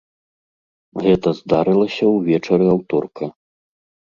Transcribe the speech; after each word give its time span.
Гэта 1.03 1.29
здарылася 1.39 2.05
ўвечары 2.15 2.65
аўторка. 2.75 3.25